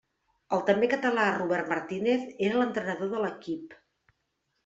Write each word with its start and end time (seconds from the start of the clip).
El 0.55 0.61
també 0.69 0.87
català 0.93 1.25
Robert 1.35 1.69
Martínez 1.73 2.25
era 2.47 2.57
l'entrenador 2.61 3.13
de 3.13 3.23
l'equip. 3.27 3.77